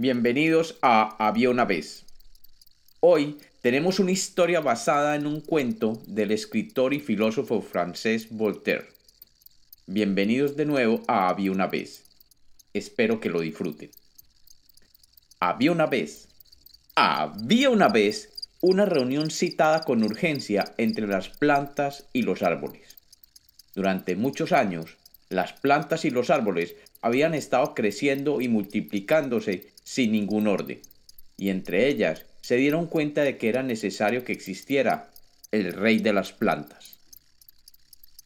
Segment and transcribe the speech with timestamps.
[0.00, 2.04] Bienvenidos a Había una vez.
[3.00, 8.86] Hoy tenemos una historia basada en un cuento del escritor y filósofo francés Voltaire.
[9.88, 12.04] Bienvenidos de nuevo a Había una vez.
[12.72, 13.90] Espero que lo disfruten.
[15.40, 16.28] Había una vez.
[16.94, 22.98] Había una vez una reunión citada con urgencia entre las plantas y los árboles.
[23.74, 24.96] Durante muchos años,
[25.30, 30.80] las plantas y los árboles habían estado creciendo y multiplicándose sin ningún orden,
[31.36, 35.10] y entre ellas se dieron cuenta de que era necesario que existiera
[35.52, 36.98] el rey de las plantas.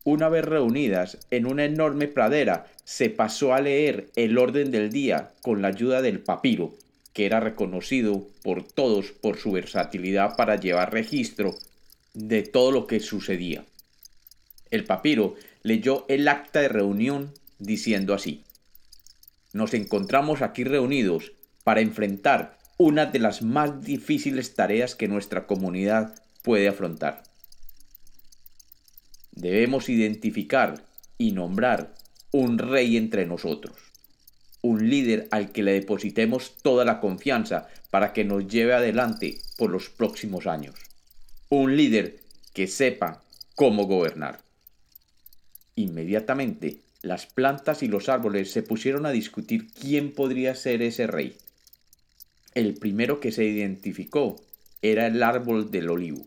[0.05, 5.31] Una vez reunidas en una enorme pradera, se pasó a leer el orden del día
[5.43, 6.75] con la ayuda del papiro,
[7.13, 11.55] que era reconocido por todos por su versatilidad para llevar registro
[12.15, 13.65] de todo lo que sucedía.
[14.71, 18.45] El papiro leyó el acta de reunión diciendo así
[19.53, 21.33] nos encontramos aquí reunidos
[21.65, 27.23] para enfrentar una de las más difíciles tareas que nuestra comunidad puede afrontar.
[29.31, 30.85] Debemos identificar
[31.19, 31.95] y nombrar
[32.33, 33.77] un rey entre nosotros,
[34.63, 39.71] un líder al que le depositemos toda la confianza para que nos lleve adelante por
[39.71, 40.75] los próximos años,
[41.51, 42.21] un líder
[42.55, 43.23] que sepa
[43.55, 44.41] cómo gobernar.
[45.75, 51.37] Inmediatamente las plantas y los árboles se pusieron a discutir quién podría ser ese rey.
[52.55, 54.37] El primero que se identificó
[54.83, 56.25] era el árbol del olivo.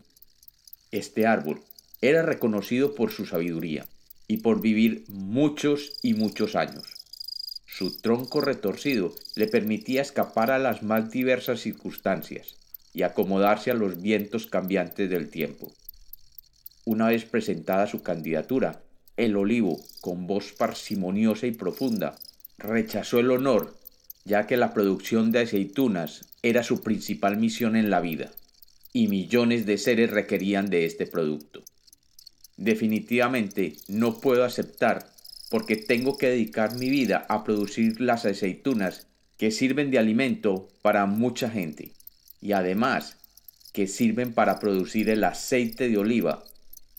[0.90, 1.62] Este árbol
[2.02, 3.86] era reconocido por su sabiduría
[4.28, 6.84] y por vivir muchos y muchos años.
[7.66, 12.56] Su tronco retorcido le permitía escapar a las más diversas circunstancias
[12.92, 15.72] y acomodarse a los vientos cambiantes del tiempo.
[16.84, 18.82] Una vez presentada su candidatura,
[19.16, 22.16] el olivo, con voz parsimoniosa y profunda,
[22.58, 23.76] rechazó el honor,
[24.24, 28.32] ya que la producción de aceitunas era su principal misión en la vida,
[28.92, 31.62] y millones de seres requerían de este producto.
[32.56, 35.10] Definitivamente no puedo aceptar
[35.50, 39.06] porque tengo que dedicar mi vida a producir las aceitunas
[39.36, 41.92] que sirven de alimento para mucha gente
[42.40, 43.16] y además
[43.72, 46.44] que sirven para producir el aceite de oliva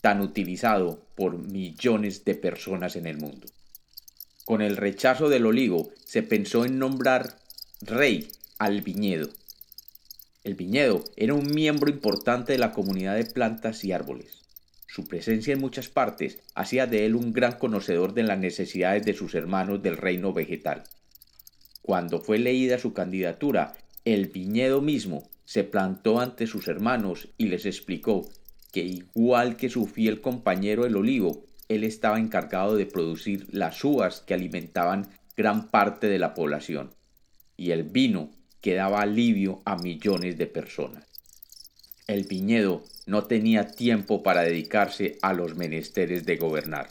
[0.00, 3.46] tan utilizado por millones de personas en el mundo.
[4.44, 7.38] Con el rechazo del olivo se pensó en nombrar
[7.80, 9.28] rey al viñedo.
[10.44, 14.40] El viñedo era un miembro importante de la comunidad de plantas y árboles.
[14.86, 19.12] Su presencia en muchas partes hacía de él un gran conocedor de las necesidades de
[19.12, 20.84] sus hermanos del reino vegetal.
[21.82, 27.66] Cuando fue leída su candidatura, el viñedo mismo se plantó ante sus hermanos y les
[27.66, 28.28] explicó
[28.72, 34.20] que igual que su fiel compañero el olivo, él estaba encargado de producir las uvas
[34.20, 36.94] que alimentaban gran parte de la población,
[37.56, 38.30] y el vino
[38.60, 41.04] que daba alivio a millones de personas.
[42.06, 46.88] El viñedo no tenía tiempo para dedicarse a los menesteres de gobernar.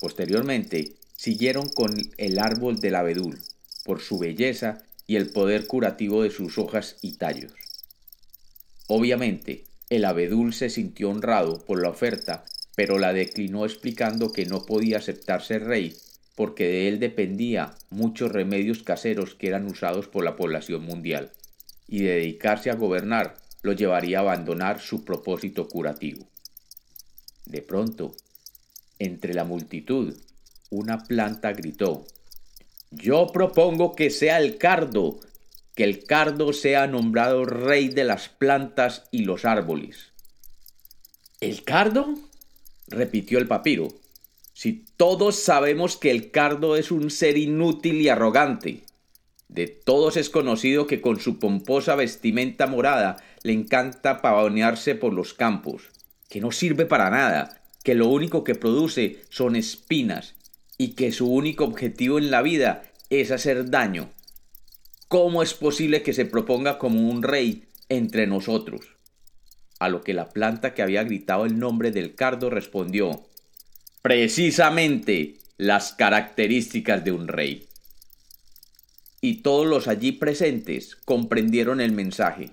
[0.00, 3.38] Posteriormente, siguieron con el árbol del abedul,
[3.84, 7.52] por su belleza y el poder curativo de sus hojas y tallos.
[8.86, 12.44] Obviamente, el abedul se sintió honrado por la oferta,
[12.76, 15.96] pero la declinó explicando que no podía aceptarse rey
[16.38, 21.32] porque de él dependía muchos remedios caseros que eran usados por la población mundial,
[21.88, 26.28] y dedicarse a gobernar lo llevaría a abandonar su propósito curativo.
[27.44, 28.14] De pronto,
[29.00, 30.16] entre la multitud,
[30.70, 32.06] una planta gritó
[32.92, 35.18] Yo propongo que sea el cardo
[35.78, 40.10] que el cardo sea nombrado rey de las plantas y los árboles.
[41.40, 42.16] ¿El cardo?
[42.88, 43.86] repitió el papiro.
[44.54, 48.80] Si todos sabemos que el cardo es un ser inútil y arrogante.
[49.46, 55.32] De todos es conocido que con su pomposa vestimenta morada le encanta pavonearse por los
[55.32, 55.90] campos,
[56.28, 60.34] que no sirve para nada, que lo único que produce son espinas,
[60.76, 64.10] y que su único objetivo en la vida es hacer daño.
[65.08, 68.82] ¿Cómo es posible que se proponga como un rey entre nosotros?
[69.80, 73.26] A lo que la planta que había gritado el nombre del cardo respondió,
[74.02, 77.68] precisamente las características de un rey.
[79.22, 82.50] Y todos los allí presentes comprendieron el mensaje,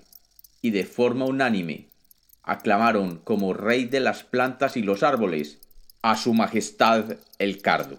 [0.62, 1.90] y de forma unánime
[2.42, 5.58] aclamaron como rey de las plantas y los árboles
[6.00, 7.98] a su majestad el cardo.